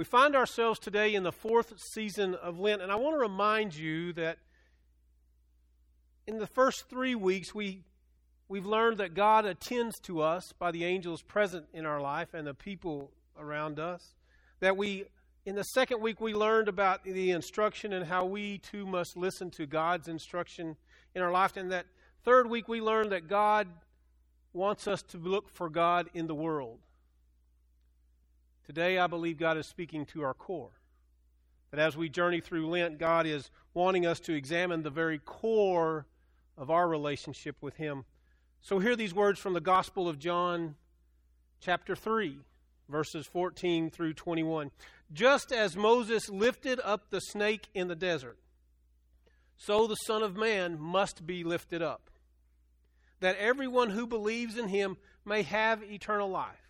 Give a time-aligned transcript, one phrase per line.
[0.00, 3.76] We find ourselves today in the fourth season of Lent, and I want to remind
[3.76, 4.38] you that
[6.26, 7.84] in the first three weeks, we,
[8.48, 12.46] we've learned that God attends to us by the angels present in our life and
[12.46, 14.14] the people around us.
[14.60, 15.04] That we,
[15.44, 19.50] in the second week, we learned about the instruction and how we too must listen
[19.50, 20.78] to God's instruction
[21.14, 21.58] in our life.
[21.58, 21.84] And that
[22.24, 23.68] third week, we learned that God
[24.54, 26.78] wants us to look for God in the world.
[28.70, 30.70] Today, I believe God is speaking to our core.
[31.72, 36.06] That as we journey through Lent, God is wanting us to examine the very core
[36.56, 38.04] of our relationship with Him.
[38.60, 40.76] So, hear these words from the Gospel of John,
[41.58, 42.38] chapter 3,
[42.88, 44.70] verses 14 through 21.
[45.12, 48.38] Just as Moses lifted up the snake in the desert,
[49.56, 52.08] so the Son of Man must be lifted up,
[53.18, 56.69] that everyone who believes in Him may have eternal life.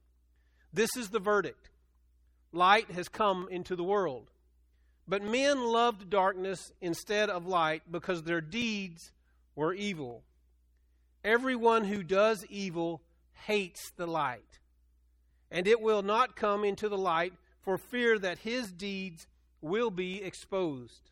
[0.73, 1.69] This is the verdict
[2.53, 4.29] light has come into the world.
[5.07, 9.11] But men loved darkness instead of light because their deeds
[9.55, 10.23] were evil.
[11.23, 13.01] Everyone who does evil
[13.45, 14.59] hates the light,
[15.49, 19.27] and it will not come into the light for fear that his deeds
[19.61, 21.11] will be exposed.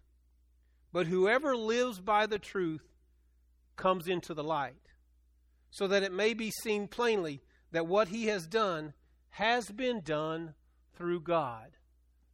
[0.92, 2.88] But whoever lives by the truth
[3.76, 4.94] comes into the light,
[5.70, 8.94] so that it may be seen plainly that what he has done
[9.31, 10.53] has been done
[10.95, 11.72] through God.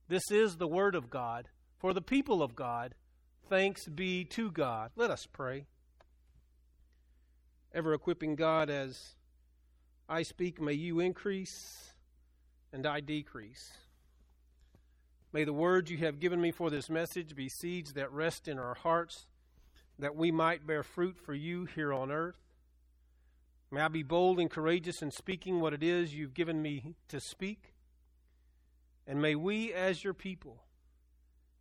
[0.08, 2.96] This is the Word of God for the people of God.
[3.50, 4.92] Thanks be to God.
[4.96, 5.66] Let us pray.
[7.74, 9.16] Ever equipping God as
[10.08, 11.94] I speak, may you increase
[12.72, 13.74] and I decrease.
[15.34, 18.58] May the words you have given me for this message be seeds that rest in
[18.58, 19.28] our hearts,
[20.00, 22.45] that we might bear fruit for you here on earth.
[23.72, 27.20] May I be bold and courageous in speaking what it is you've given me to
[27.20, 27.74] speak.
[29.08, 30.64] And may we, as your people,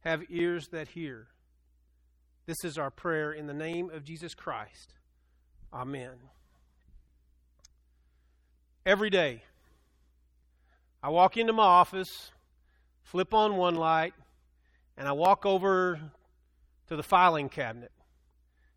[0.01, 1.29] have ears that hear.
[2.47, 4.95] This is our prayer in the name of Jesus Christ.
[5.73, 6.13] Amen.
[8.87, 9.43] Every day,
[11.03, 12.31] I walk into my office,
[13.03, 14.15] flip on one light,
[14.97, 15.99] and I walk over
[16.89, 17.93] to the filing cabinet.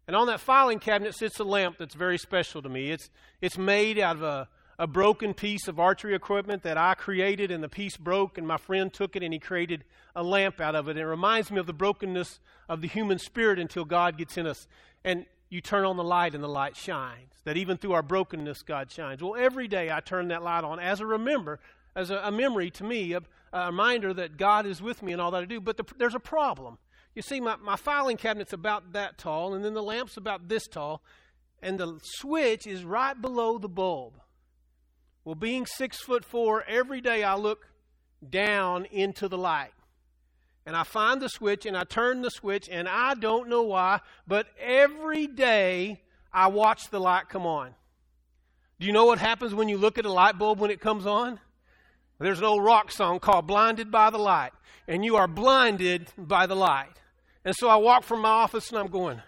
[0.07, 2.91] And on that filing cabinet sits a lamp that's very special to me.
[2.91, 3.09] It's,
[3.41, 4.47] it's made out of a,
[4.79, 8.57] a broken piece of archery equipment that I created, and the piece broke, and my
[8.57, 9.83] friend took it and he created
[10.15, 10.91] a lamp out of it.
[10.91, 14.47] And it reminds me of the brokenness of the human spirit until God gets in
[14.47, 14.67] us.
[15.03, 17.31] And you turn on the light, and the light shines.
[17.43, 19.21] That even through our brokenness, God shines.
[19.21, 21.59] Well, every day I turn that light on as a remember,
[21.95, 23.21] as a, a memory to me, a,
[23.53, 25.61] a, reminder that God is with me and all that I do.
[25.61, 26.77] But the, there's a problem.
[27.17, 30.67] You see, my, my filing cabinet's about that tall, and then the lamp's about this
[30.67, 31.01] tall,
[31.63, 34.19] and the switch is right below the bulb.
[35.25, 37.69] Well, being six foot four, every day I look
[38.29, 39.71] down into the light.
[40.63, 44.01] And I find the switch and I turn the switch, and I don't know why,
[44.27, 47.73] but every day I watch the light come on.
[48.79, 51.07] Do you know what happens when you look at a light bulb when it comes
[51.07, 51.39] on?
[52.19, 54.51] There's an old rock song called Blinded by the Light,
[54.87, 56.89] and you are blinded by the light.
[57.47, 59.21] And so I walk from my office and I'm going,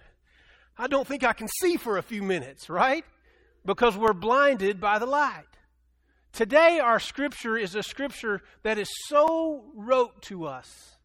[0.78, 3.06] I don't think I can see for a few minutes, right?
[3.66, 5.48] Because we're blinded by the light.
[6.34, 10.98] Today, our scripture is a scripture that is so rote to us.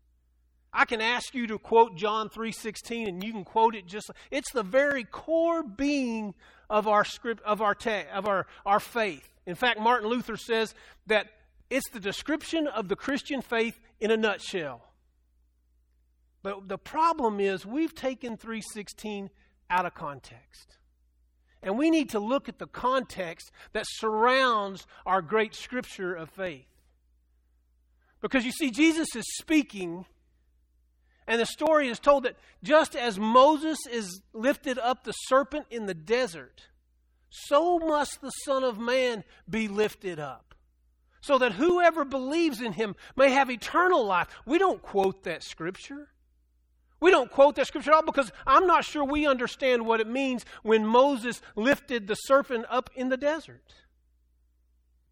[0.73, 4.51] I can ask you to quote John 3:16 and you can quote it just it's
[4.51, 6.35] the very core being
[6.69, 9.33] of our script of our te- of our our faith.
[9.47, 10.75] In fact, Martin Luther says
[11.07, 11.29] that
[11.71, 14.83] it's the description of the Christian faith in a nutshell.
[16.45, 19.31] But the problem is we've taken 316
[19.71, 20.77] out of context.
[21.63, 26.67] And we need to look at the context that surrounds our great scripture of faith.
[28.21, 30.05] Because you see, Jesus is speaking,
[31.27, 35.87] and the story is told that just as Moses is lifted up the serpent in
[35.87, 36.69] the desert,
[37.31, 40.55] so must the Son of Man be lifted up,
[41.23, 44.29] so that whoever believes in him may have eternal life.
[44.45, 46.11] We don't quote that scripture.
[47.05, 50.07] We don't quote that scripture at all because I'm not sure we understand what it
[50.07, 53.75] means when Moses lifted the serpent up in the desert.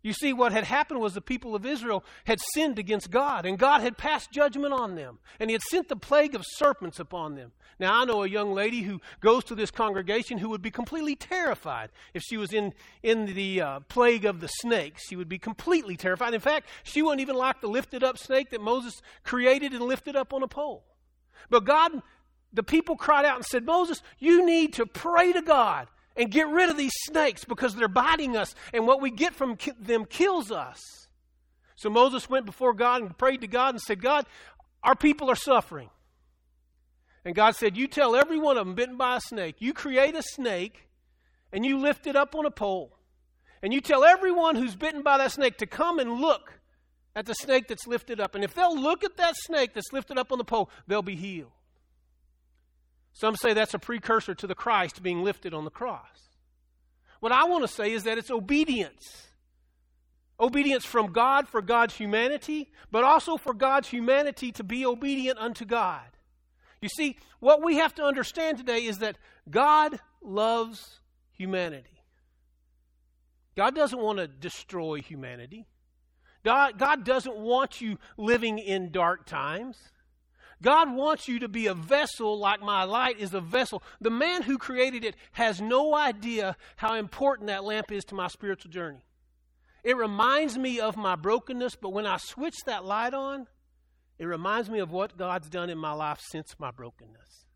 [0.03, 3.59] You see, what had happened was the people of Israel had sinned against God, and
[3.59, 7.35] God had passed judgment on them, and He had sent the plague of serpents upon
[7.35, 7.53] them.
[7.79, 11.15] Now, I know a young lady who goes to this congregation who would be completely
[11.15, 12.73] terrified if she was in,
[13.03, 15.07] in the uh, plague of the snakes.
[15.07, 16.33] She would be completely terrified.
[16.33, 20.17] In fact, she wouldn't even like the lifted up snake that Moses created and lifted
[20.17, 20.85] up on a pole.
[21.51, 21.93] But God,
[22.53, 26.49] the people cried out and said, Moses, you need to pray to God and get
[26.49, 30.51] rid of these snakes because they're biting us, and what we get from them kills
[30.51, 31.09] us.
[31.77, 34.27] So Moses went before God and prayed to God and said, God,
[34.83, 35.91] our people are suffering.
[37.25, 40.17] And God said, You tell every one of them bitten by a snake, you create
[40.17, 40.89] a snake
[41.53, 42.97] and you lift it up on a pole.
[43.63, 46.59] And you tell everyone who's bitten by that snake to come and look
[47.15, 48.35] at the snake that's lifted up.
[48.35, 51.17] And if they'll look at that snake that's lifted up on the pole, they'll be
[51.17, 51.53] healed.
[53.13, 56.31] Some say that's a precursor to the Christ being lifted on the cross.
[57.21, 59.29] What I want to say is that it's obedience.
[60.41, 65.65] Obedience from God for God's humanity, but also for God's humanity to be obedient unto
[65.65, 66.01] God.
[66.81, 69.19] You see, what we have to understand today is that
[69.49, 70.99] God loves
[71.31, 72.03] humanity.
[73.57, 75.67] God doesn't want to destroy humanity.
[76.45, 79.77] God, God doesn't want you living in dark times.
[80.61, 83.83] God wants you to be a vessel like my light is a vessel.
[84.01, 88.29] The man who created it has no idea how important that lamp is to my
[88.29, 89.05] spiritual journey.
[89.83, 93.49] It reminds me of my brokenness, but when I switch that light on,
[94.19, 97.47] it reminds me of what God's done in my life since my brokenness.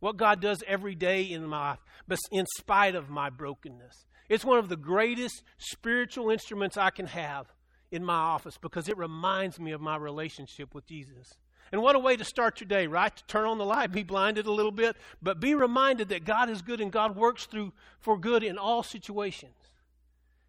[0.00, 4.06] What God does every day in my life, but in spite of my brokenness.
[4.28, 7.46] It's one of the greatest spiritual instruments I can have
[7.90, 11.34] in my office because it reminds me of my relationship with Jesus.
[11.70, 13.14] And what a way to start your day, right?
[13.14, 16.48] To turn on the light, be blinded a little bit, but be reminded that God
[16.48, 19.52] is good and God works through for good in all situations.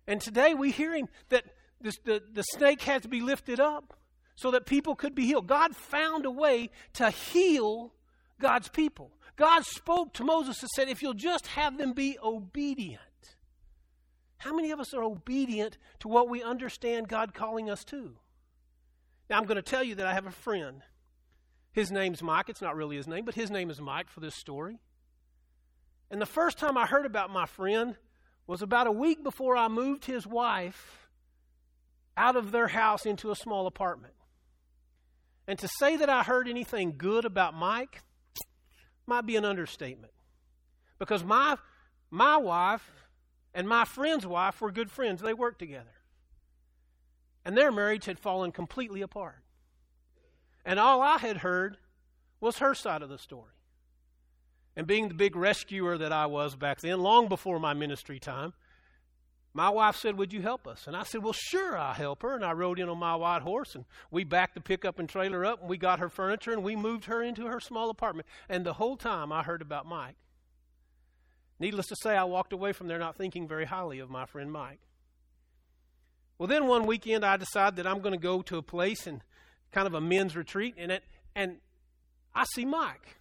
[0.07, 1.44] And today we hear him that
[1.81, 3.94] this, the, the snake had to be lifted up
[4.36, 5.47] so that people could be healed.
[5.47, 7.94] God found a way to heal
[8.39, 9.12] God's people.
[9.36, 13.01] God spoke to Moses and said, If you'll just have them be obedient.
[14.39, 18.15] How many of us are obedient to what we understand God calling us to?
[19.30, 20.81] Now, I'm going to tell you that I have a friend
[21.71, 22.50] his name's Mike.
[22.50, 24.80] It's not really his name, but his name is Mike for this story.
[26.09, 27.95] And the first time I heard about my friend
[28.47, 31.07] was about a week before I moved his wife
[32.18, 34.13] out of their house into a small apartment.
[35.47, 38.01] And to say that I heard anything good about Mike
[39.06, 40.13] might be an understatement.
[40.97, 41.57] Because my,
[42.09, 42.88] my wife
[43.60, 45.92] and my friend's wife were good friends, they worked together.
[47.44, 49.44] And their marriage had fallen completely apart.
[50.64, 51.76] And all I had heard
[52.40, 53.52] was her side of the story.
[54.78, 58.54] And being the big rescuer that I was back then, long before my ministry time,
[59.54, 60.88] my wife said, Would you help us?
[60.88, 62.36] And I said, Well, sure, I'll help her.
[62.36, 65.44] And I rode in on my white horse, and we backed the pickup and trailer
[65.44, 68.26] up, and we got her furniture, and we moved her into her small apartment.
[68.48, 70.16] And the whole time I heard about Mike.
[71.60, 74.52] Needless to say, I walked away from there not thinking very highly of my friend
[74.52, 74.80] Mike.
[76.38, 79.22] Well, then one weekend I decided that I'm going to go to a place and
[79.72, 81.04] kind of a men's retreat, and it,
[81.36, 81.58] and
[82.34, 83.18] I see Mike.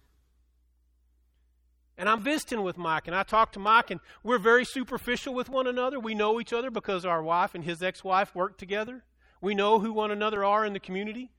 [1.97, 5.49] And I'm visiting with Mike, and I talk to Mike, and we're very superficial with
[5.49, 5.99] one another.
[5.99, 9.03] We know each other because our wife and his ex wife work together.
[9.41, 11.31] We know who one another are in the community.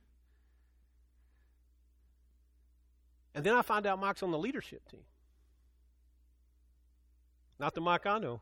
[3.35, 5.01] And then I find out Mike's on the leadership team.
[7.61, 8.41] Not the Mike I know.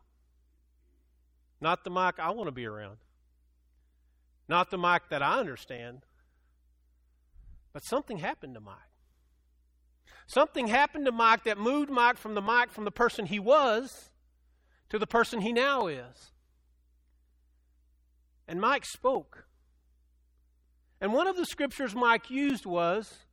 [1.61, 2.99] Not the Mike I want to be around.
[4.49, 6.07] Not the Mike that I understand.
[7.73, 8.77] But something happened to Mike.
[10.29, 14.11] Something happened to Mike that moved Mike from the Mike from the person he was
[14.89, 16.33] to the person he now is.
[18.47, 19.47] And Mike spoke.
[21.01, 23.25] And one of the scriptures Mike used was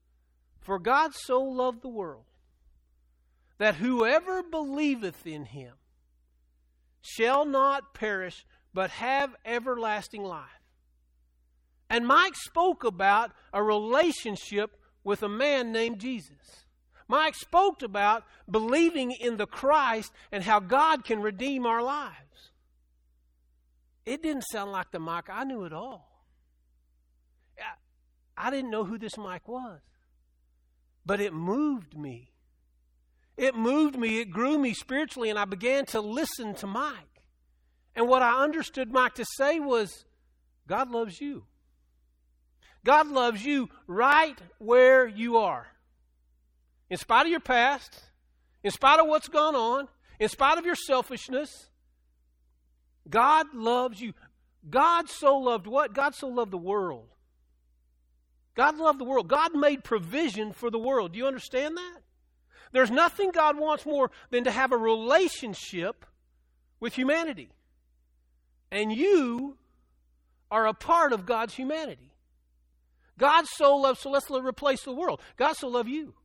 [0.62, 2.26] For God so loved the world
[3.58, 5.74] that whoever believeth in him
[7.02, 10.50] shall not perish, but have everlasting life.
[11.90, 16.66] And Mike spoke about a relationship with a man named Jesus.
[17.08, 22.16] Mike spoke about believing in the Christ and how God can redeem our lives.
[24.06, 26.12] It didn't sound like the Mike I knew at all.
[28.38, 29.80] I didn't know who this Mike was,
[31.06, 32.35] but it moved me.
[33.38, 37.22] It moved me, it grew me spiritually, and I began to listen to Mike.
[37.96, 40.06] And what I understood Mike to say was,
[40.68, 41.44] God loves you.
[42.84, 45.68] God loves you right where you are.
[46.90, 48.00] In spite of your past,
[48.64, 49.88] in spite of what's gone on,
[50.20, 51.70] in spite of your selfishness,
[53.10, 54.14] God loves you.
[54.70, 55.94] God so loved what?
[55.94, 57.08] God so loved the world.
[58.56, 59.28] God loved the world.
[59.28, 61.12] God made provision for the world.
[61.12, 62.02] Do you understand that?
[62.76, 66.06] There's nothing God wants more than to have a relationship
[66.82, 67.48] with humanity.
[68.70, 69.56] And you
[70.52, 72.12] are a part of God's humanity.
[73.18, 75.22] God so loved, so let's replace the world.
[75.38, 76.16] God so loved you.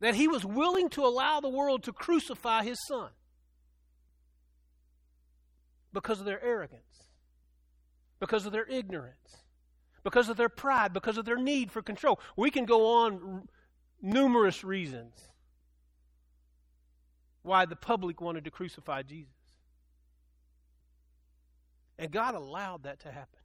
[0.00, 3.10] That he was willing to allow the world to crucify his son
[5.92, 7.10] because of their arrogance,
[8.20, 9.44] because of their ignorance,
[10.02, 12.18] because of their pride, because of their need for control.
[12.36, 13.48] We can go on
[14.00, 15.14] numerous reasons
[17.42, 19.32] why the public wanted to crucify Jesus.
[21.98, 23.40] And God allowed that to happen.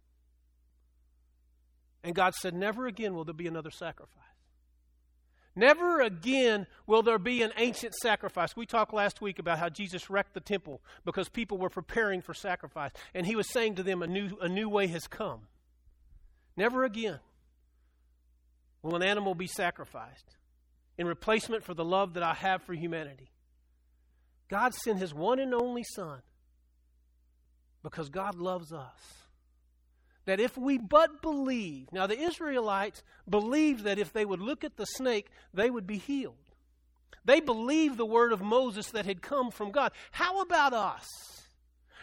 [2.03, 4.19] And God said, Never again will there be another sacrifice.
[5.55, 8.55] Never again will there be an ancient sacrifice.
[8.55, 12.33] We talked last week about how Jesus wrecked the temple because people were preparing for
[12.33, 12.91] sacrifice.
[13.13, 15.41] And he was saying to them, A new, a new way has come.
[16.57, 17.19] Never again
[18.81, 20.35] will an animal be sacrificed
[20.97, 23.31] in replacement for the love that I have for humanity.
[24.49, 26.21] God sent his one and only Son
[27.81, 29.23] because God loves us
[30.25, 34.77] that if we but believe, now the Israelites believed that if they would look at
[34.77, 36.35] the snake, they would be healed.
[37.25, 39.91] They believed the word of Moses that had come from God.
[40.11, 41.42] How about us?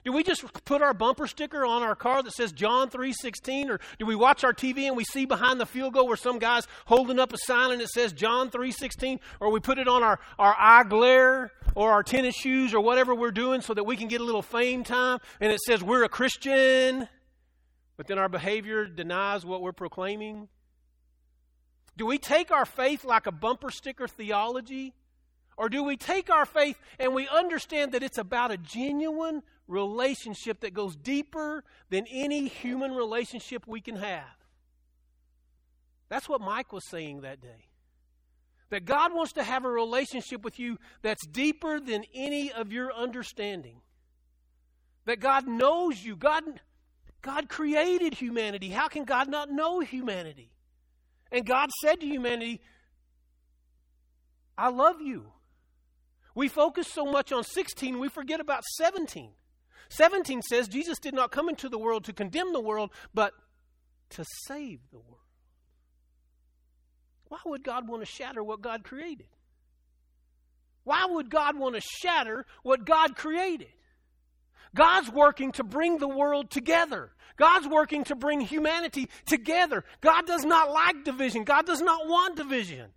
[0.04, 3.80] Do we just put our bumper sticker on our car that says John 3:16 or
[3.98, 6.66] do we watch our TV and we see behind the field goal where some guy's
[6.86, 10.18] holding up a sign and it says John 3:16 or we put it on our
[10.38, 14.08] our eye glare or our tennis shoes or whatever we're doing so that we can
[14.08, 17.08] get a little fame time and it says we're a Christian?
[18.00, 20.48] but then our behavior denies what we're proclaiming?
[21.98, 24.94] Do we take our faith like a bumper sticker theology?
[25.58, 30.60] Or do we take our faith and we understand that it's about a genuine relationship
[30.60, 34.24] that goes deeper than any human relationship we can have?
[36.08, 37.68] That's what Mike was saying that day.
[38.70, 42.92] That God wants to have a relationship with you that's deeper than any of your
[42.92, 43.80] understanding.
[45.06, 46.16] That God knows you.
[46.16, 46.44] God
[47.22, 48.70] God created humanity.
[48.70, 50.52] How can God not know humanity?
[51.30, 52.60] And God said to humanity,
[54.56, 55.26] I love you.
[56.34, 59.32] We focus so much on 16, we forget about 17.
[59.90, 63.32] 17 says Jesus did not come into the world to condemn the world, but
[64.10, 65.18] to save the world.
[67.28, 69.26] Why would God want to shatter what God created?
[70.84, 73.68] Why would God want to shatter what God created?
[74.74, 77.10] God's working to bring the world together.
[77.36, 79.84] God's working to bring humanity together.
[80.00, 81.44] God does not like division.
[81.44, 82.90] God does not want division.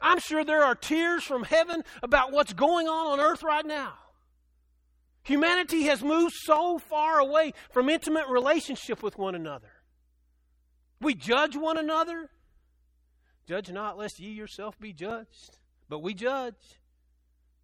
[0.00, 3.94] I'm sure there are tears from heaven about what's going on on earth right now.
[5.22, 9.70] Humanity has moved so far away from intimate relationship with one another.
[11.00, 12.30] We judge one another.
[13.46, 15.58] Judge not, lest ye yourself be judged.
[15.88, 16.54] But we judge.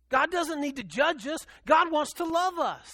[0.08, 2.90] God doesn't need to judge us, God wants to love us.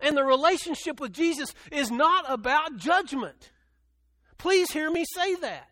[0.00, 3.52] And the relationship with Jesus is not about judgment.
[4.36, 5.68] Please hear me say that.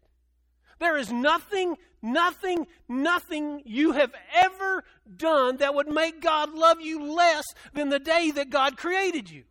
[0.79, 4.85] There is nothing, nothing, nothing you have ever
[5.16, 9.45] done that would make God love you less than the day that God created you.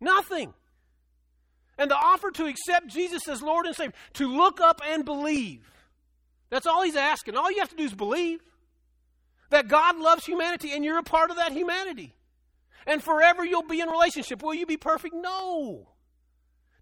[0.00, 0.52] Nothing.
[1.78, 5.68] And the offer to accept Jesus as Lord and Savior, to look up and believe.
[6.50, 7.36] That's all he's asking.
[7.36, 8.40] All you have to do is believe
[9.50, 12.14] that God loves humanity and you're a part of that humanity.
[12.86, 14.42] And forever you'll be in relationship.
[14.42, 15.14] Will you be perfect?
[15.14, 15.88] No.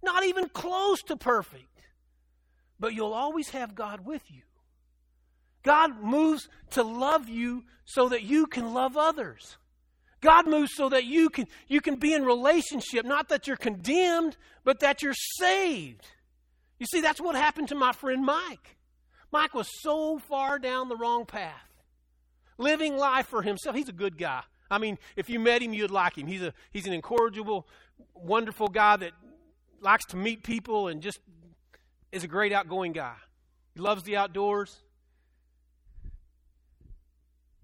[0.02, 1.66] Not even close to perfect.
[2.78, 4.42] But you'll always have God with you.
[5.62, 9.56] God moves to love you so that you can love others.
[10.20, 14.36] God moves so that you can, you can be in relationship, not that you're condemned,
[14.64, 16.06] but that you're saved.
[16.78, 18.76] You see, that's what happened to my friend Mike.
[19.32, 21.70] Mike was so far down the wrong path
[22.60, 23.74] living life for himself.
[23.74, 24.42] He's a good guy.
[24.70, 26.26] I mean, if you met him, you'd like him.
[26.26, 27.66] He's, a, he's an incorrigible,
[28.14, 29.12] wonderful guy that
[29.80, 31.18] likes to meet people and just
[32.12, 33.14] is a great outgoing guy.
[33.74, 34.76] He loves the outdoors.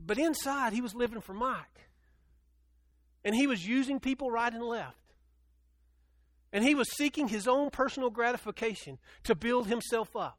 [0.06, 1.90] But inside, he was living for Mike.
[3.24, 4.96] And he was using people right and left.
[6.52, 10.38] And he was seeking his own personal gratification to build himself up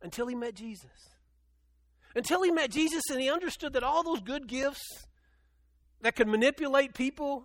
[0.00, 1.10] until he met Jesus.
[2.16, 5.06] Until he met Jesus and he understood that all those good gifts
[6.00, 7.44] that could manipulate people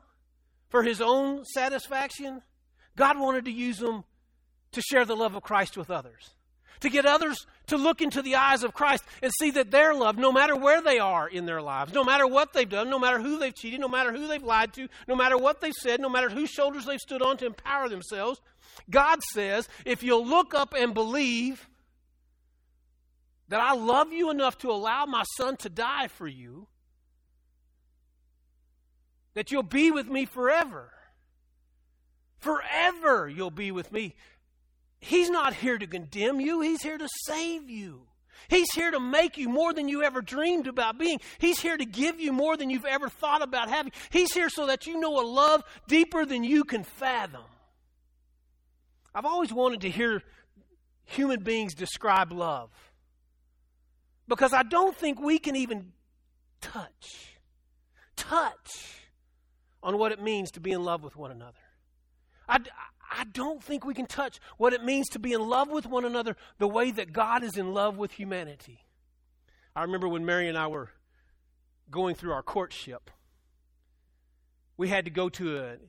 [0.70, 2.42] for his own satisfaction,
[2.96, 4.06] God wanted to use them
[4.72, 6.35] to share the love of Christ with others.
[6.82, 10.20] To get others to look into the eyes of Christ and see that they're loved
[10.20, 13.20] no matter where they are in their lives, no matter what they've done, no matter
[13.20, 16.10] who they've cheated, no matter who they've lied to, no matter what they've said, no
[16.10, 18.42] matter whose shoulders they've stood on to empower themselves.
[18.90, 21.68] God says, if you'll look up and believe
[23.48, 26.68] that I love you enough to allow my son to die for you,
[29.34, 30.92] that you'll be with me forever.
[32.40, 34.16] Forever you'll be with me.
[35.06, 38.02] He's not here to condemn you, He's here to save you.
[38.50, 41.20] He's here to make you more than you ever dreamed about being.
[41.40, 43.92] He's here to give you more than you've ever thought about having.
[44.10, 47.44] He's here so that you know a love deeper than you can fathom.
[49.14, 50.22] I've always wanted to hear
[51.06, 52.70] human beings describe love
[54.28, 55.92] because I don't think we can even
[56.62, 57.38] touch,
[58.16, 59.02] touch
[59.82, 61.58] on what it means to be in love with one another.
[62.48, 62.60] I,
[63.18, 66.04] I don't think we can touch what it means to be in love with one
[66.04, 68.84] another the way that God is in love with humanity.
[69.76, 70.90] I remember when Mary and I were
[71.90, 73.10] going through our courtship,
[74.78, 75.80] we had to go to an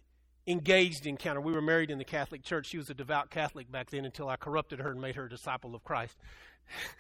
[0.47, 1.40] engaged encounter.
[1.40, 2.66] We were married in the Catholic Church.
[2.66, 5.28] She was a devout Catholic back then until I corrupted her and made her a
[5.28, 6.16] disciple of Christ.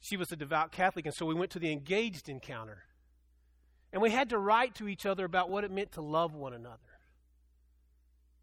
[0.00, 2.84] she was a devout Catholic, and so we went to the engaged encounter.
[3.92, 6.54] And we had to write to each other about what it meant to love one
[6.54, 6.93] another.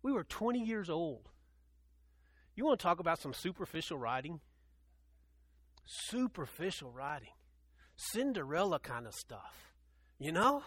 [0.03, 1.29] We were 20 years old.
[2.55, 4.39] You want to talk about some superficial writing?
[5.86, 7.34] Superficial writing.
[7.96, 9.74] Cinderella kind of stuff.
[10.20, 10.63] You know?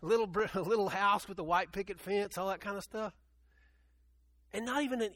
[0.00, 3.12] Little, little house with a white picket fence, all that kind of stuff.
[4.52, 5.10] And not even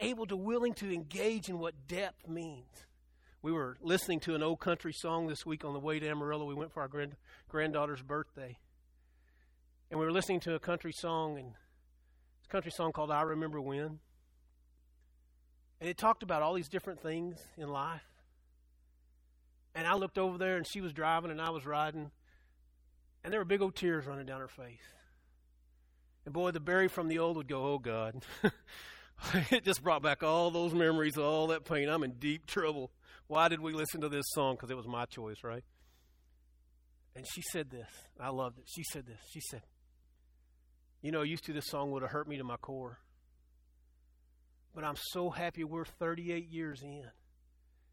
[0.00, 2.86] able to willing to engage in what depth means.
[3.42, 6.44] We were listening to an old country song this week on the way to Amarillo.
[6.44, 7.16] We went for our grand,
[7.48, 8.58] granddaughter's birthday.
[9.90, 11.52] And we were listening to a country song, and
[12.50, 14.00] country song called I Remember When.
[15.80, 18.02] And it talked about all these different things in life.
[19.74, 22.10] And I looked over there, and she was driving, and I was riding.
[23.22, 24.82] And there were big old tears running down her face.
[26.24, 28.22] And boy, the berry from the old would go, Oh God.
[29.50, 31.88] it just brought back all those memories, all that pain.
[31.88, 32.90] I'm in deep trouble.
[33.26, 34.56] Why did we listen to this song?
[34.56, 35.64] Because it was my choice, right?
[37.14, 37.88] And she said this.
[38.18, 38.64] I loved it.
[38.66, 39.18] She said this.
[39.32, 39.62] She said,
[41.02, 42.98] You know, used to this song would have hurt me to my core.
[44.74, 47.04] But I'm so happy we're 38 years in.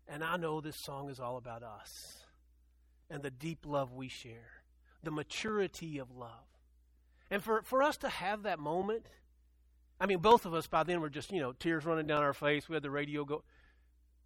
[0.07, 2.17] And I know this song is all about us
[3.09, 4.51] and the deep love we share,
[5.03, 6.29] the maturity of love.
[7.29, 9.05] And for, for us to have that moment,
[9.99, 12.33] I mean, both of us by then were just, you know, tears running down our
[12.33, 12.69] face.
[12.69, 13.43] We had the radio go.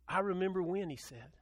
[0.08, 1.38] I remember when, he said.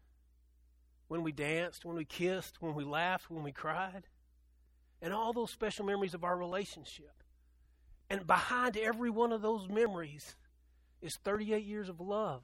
[1.08, 4.04] When we danced, when we kissed, when we laughed, when we cried.
[5.02, 7.24] And all those special memories of our relationship.
[8.10, 10.36] And behind every one of those memories
[11.02, 12.42] is 38 years of love,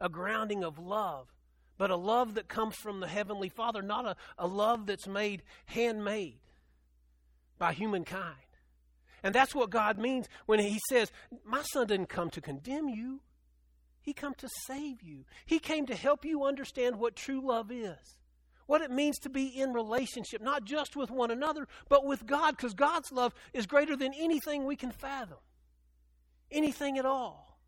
[0.00, 1.28] a grounding of love,
[1.76, 5.42] but a love that comes from the Heavenly Father, not a, a love that's made
[5.66, 6.40] handmade
[7.58, 8.36] by humankind.
[9.22, 11.12] And that's what God means when He says,
[11.44, 13.20] My son didn't come to condemn you,
[14.02, 15.24] he came to save you.
[15.44, 18.18] He came to help you understand what true love is.
[18.70, 22.56] What it means to be in relationship, not just with one another, but with God,
[22.56, 25.38] because God's love is greater than anything we can fathom.
[26.52, 27.58] Anything at all.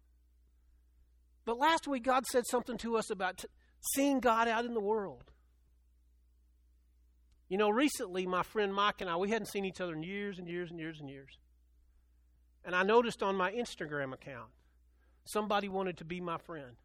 [1.45, 3.49] But last week, God said something to us about t-
[3.97, 5.25] seeing God out in the world.
[7.49, 10.39] You know, recently, my friend Mike and I, we hadn't seen each other in years
[10.39, 11.37] and years and years and years.
[12.65, 14.51] And I noticed on my Instagram account
[15.25, 16.77] Somebody wanted to be my friend.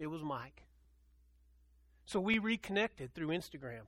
[0.00, 0.64] It was Mike.
[2.12, 3.86] So we reconnected through Instagram.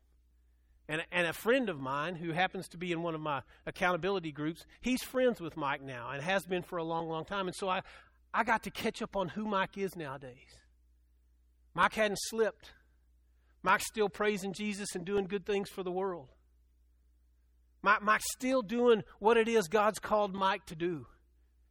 [0.89, 4.33] And, and a friend of mine who happens to be in one of my accountability
[4.33, 7.49] groups, he's friends with Mike now and has been for a long, long time.
[7.49, 7.83] And so I,
[8.33, 10.59] I got to catch up on who Mike is nowadays.
[11.75, 12.73] Mike hadn't slipped.
[13.63, 16.29] Mike's still praising Jesus and doing good things for the world.
[17.83, 21.07] Mike, Mike's still doing what it is God's called Mike to do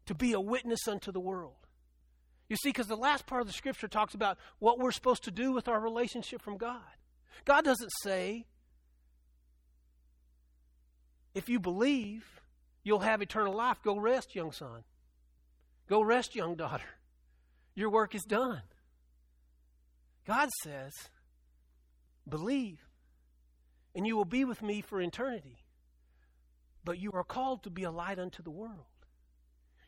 [0.05, 1.62] to be a witness unto the world.
[2.49, 5.31] You see, because the last part of the scripture talks about what we're supposed to
[5.31, 6.81] do with our relationship from God.
[7.45, 8.45] God doesn't say,
[11.33, 12.23] if you believe,
[12.83, 13.77] you'll have eternal life.
[13.83, 14.83] Go rest, young son.
[15.87, 16.89] Go rest, young daughter.
[17.75, 18.61] Your work is done.
[20.25, 20.93] God says,
[22.27, 22.79] believe,
[23.95, 25.57] and you will be with me for eternity.
[26.85, 28.85] But you are called to be a light unto the world.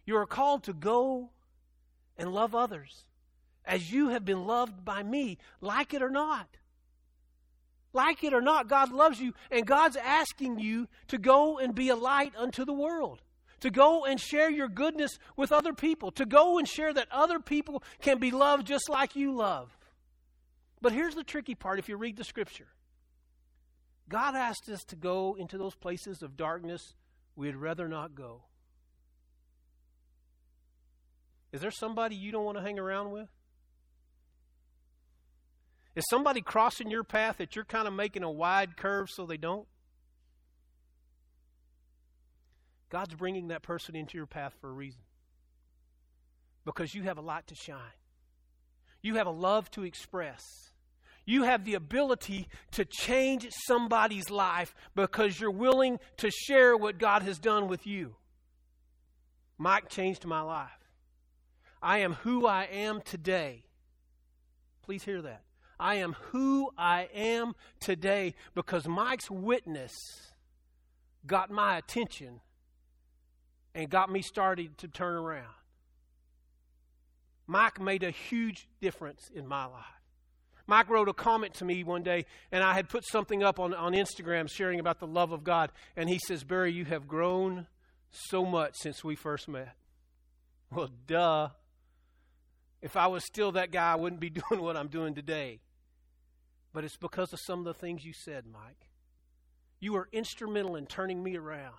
[0.05, 1.31] You are called to go
[2.17, 3.05] and love others
[3.65, 6.47] as you have been loved by me, like it or not.
[7.93, 11.89] Like it or not, God loves you, and God's asking you to go and be
[11.89, 13.21] a light unto the world,
[13.61, 17.39] to go and share your goodness with other people, to go and share that other
[17.39, 19.75] people can be loved just like you love.
[20.81, 22.67] But here's the tricky part if you read the scripture
[24.07, 26.93] God asked us to go into those places of darkness
[27.35, 28.43] we'd rather not go.
[31.51, 33.29] Is there somebody you don't want to hang around with?
[35.95, 39.37] Is somebody crossing your path that you're kind of making a wide curve so they
[39.37, 39.67] don't?
[42.89, 45.01] God's bringing that person into your path for a reason.
[46.65, 47.79] Because you have a light to shine.
[49.01, 50.41] You have a love to express.
[51.25, 57.23] You have the ability to change somebody's life because you're willing to share what God
[57.23, 58.15] has done with you.
[59.57, 60.69] Mike changed my life.
[61.85, 63.63] I am who I am today.
[64.81, 65.43] Please hear that.
[65.79, 69.93] I am who I am today because Mike's witness
[71.27, 72.41] got my attention
[73.75, 75.53] and got me started to turn around.
[77.45, 79.85] Mike made a huge difference in my life.
[80.65, 83.75] Mike wrote a comment to me one day, and I had put something up on,
[83.75, 85.71] on Instagram sharing about the love of God.
[85.95, 87.67] And he says, Barry, you have grown
[88.09, 89.75] so much since we first met.
[90.71, 91.49] Well, duh.
[92.85, 95.59] If I was still that guy, I wouldn't be doing what I'm doing today.
[96.71, 98.91] But it's because of some of the things you said, Mike.
[99.79, 101.73] You were instrumental in turning me around.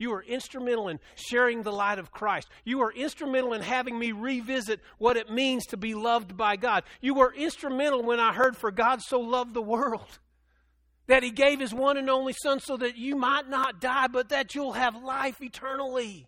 [0.00, 2.48] You were instrumental in sharing the light of Christ.
[2.64, 6.82] You were instrumental in having me revisit what it means to be loved by God.
[7.00, 10.18] You were instrumental when I heard, For God so loved the world
[11.06, 14.30] that he gave his one and only Son so that you might not die, but
[14.30, 16.26] that you'll have life eternally.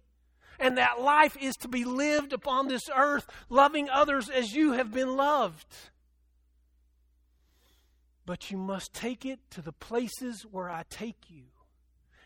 [0.61, 4.93] And that life is to be lived upon this earth, loving others as you have
[4.93, 5.67] been loved.
[8.27, 11.45] But you must take it to the places where I take you.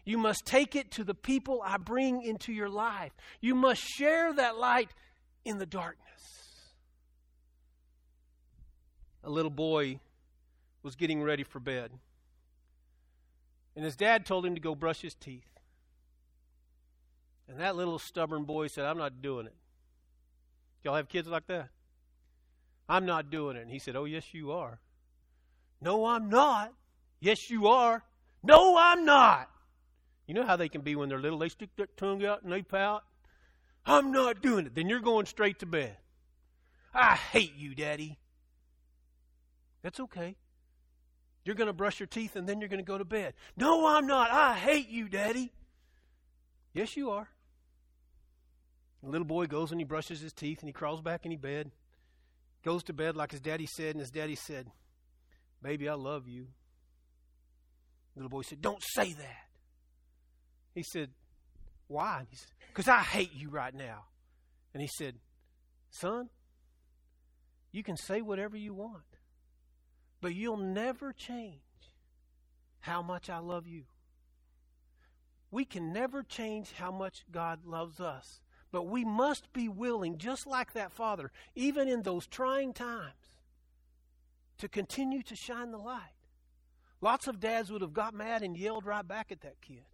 [0.04, 3.12] You must take it to the people I bring into your life.
[3.40, 4.90] You must share that light
[5.44, 6.04] in the darkness.
[9.22, 10.00] A little boy
[10.82, 11.90] was getting ready for bed.
[13.74, 15.53] And his dad told him to go brush his teeth.
[17.48, 19.54] And that little stubborn boy said, I'm not doing it.
[20.82, 21.68] Y'all have kids like that?
[22.88, 23.62] I'm not doing it.
[23.62, 24.80] And he said, Oh, yes, you are.
[25.80, 26.72] No, I'm not.
[27.20, 28.02] Yes, you are.
[28.42, 29.50] No, I'm not.
[30.26, 31.38] You know how they can be when they're little?
[31.38, 33.04] They stick their tongue out and they pout.
[33.86, 34.74] I'm not doing it.
[34.74, 35.96] Then you're going straight to bed.
[36.94, 38.18] I hate you, Daddy.
[39.82, 40.36] That's okay.
[41.44, 43.34] You're going to brush your teeth and then you're going to go to bed.
[43.56, 44.30] No, I'm not.
[44.30, 45.52] I hate you, Daddy.
[46.72, 47.28] Yes, you are.
[49.04, 51.40] The little boy goes and he brushes his teeth and he crawls back in his
[51.40, 51.70] bed.
[52.64, 54.66] Goes to bed like his daddy said, and his daddy said,
[55.62, 56.46] Baby, I love you.
[58.14, 59.48] The little boy said, Don't say that.
[60.74, 61.10] He said,
[61.86, 62.24] Why?
[62.30, 64.04] He said, Because I hate you right now.
[64.72, 65.16] And he said,
[65.90, 66.30] Son,
[67.70, 69.02] you can say whatever you want,
[70.20, 71.60] but you'll never change
[72.80, 73.84] how much I love you.
[75.50, 78.40] We can never change how much God loves us,
[78.74, 83.38] but we must be willing, just like that father, even in those trying times,
[84.58, 86.00] to continue to shine the light.
[87.00, 89.84] Lots of dads would have got mad and yelled right back at that kid.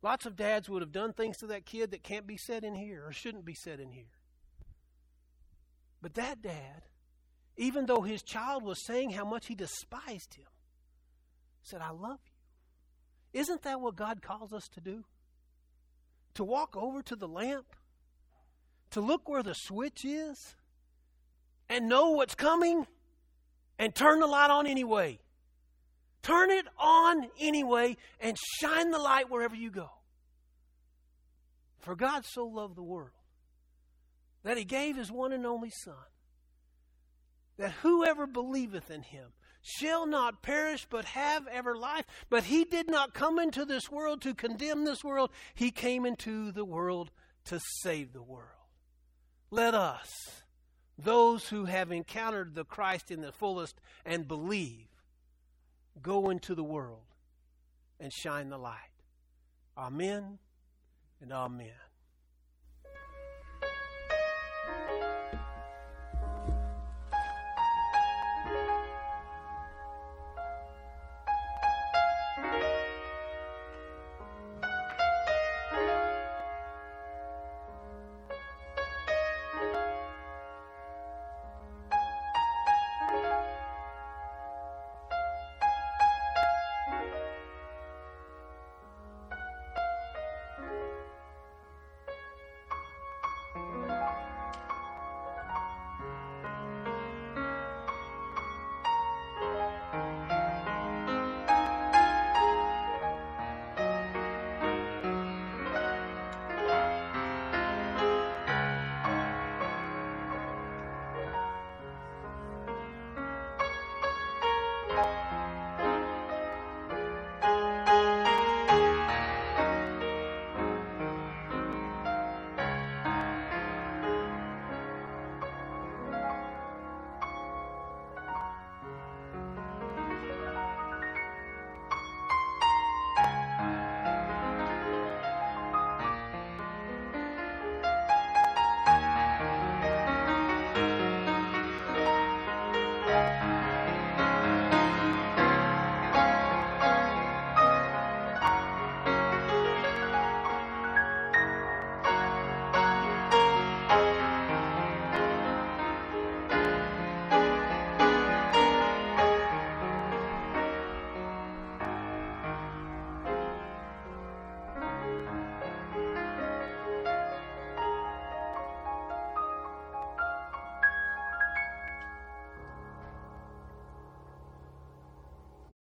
[0.00, 2.74] Lots of dads would have done things to that kid that can't be said in
[2.74, 4.16] here or shouldn't be said in here.
[6.00, 6.84] But that dad,
[7.58, 10.48] even though his child was saying how much he despised him,
[11.62, 13.38] said, I love you.
[13.38, 15.04] Isn't that what God calls us to do?
[16.36, 17.66] To walk over to the lamp,
[18.92, 20.54] to look where the switch is,
[21.68, 22.86] and know what's coming,
[23.78, 25.18] and turn the light on anyway.
[26.22, 29.90] Turn it on anyway and shine the light wherever you go.
[31.80, 33.10] For God so loved the world
[34.44, 35.94] that he gave his one and only Son,
[37.58, 42.04] that whoever believeth in him shall not perish but have ever life.
[42.30, 46.52] But he did not come into this world to condemn this world, he came into
[46.52, 47.10] the world
[47.46, 48.61] to save the world.
[49.52, 50.44] Let us,
[50.96, 54.86] those who have encountered the Christ in the fullest and believe,
[56.00, 57.04] go into the world
[58.00, 58.78] and shine the light.
[59.76, 60.38] Amen
[61.20, 61.81] and amen.